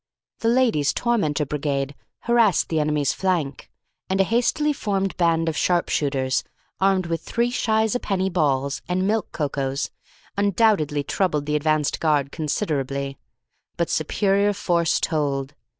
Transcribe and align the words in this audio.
The 0.39 0.47
Ladies' 0.47 0.93
Tormentor 0.95 1.45
Brigade 1.45 1.93
harassed 2.21 2.69
the 2.69 2.79
enemy's 2.79 3.13
flank, 3.13 3.69
and 4.09 4.19
a 4.19 4.23
hastily 4.23 4.73
formed 4.73 5.15
band 5.15 5.47
of 5.47 5.55
sharp 5.55 5.89
shooters, 5.89 6.43
armed 6.79 7.05
with 7.05 7.21
three 7.21 7.51
shies 7.51 7.93
a 7.93 7.99
penny 7.99 8.27
balls 8.27 8.81
and 8.89 9.05
milky 9.05 9.29
cocos, 9.31 9.91
undoubtedly 10.35 11.03
troubled 11.03 11.45
the 11.45 11.55
advance 11.55 11.91
guard 11.91 12.31
considerably. 12.31 13.19
But 13.77 13.91
superior 13.91 14.53
force 14.53 14.99
told. 14.99 15.53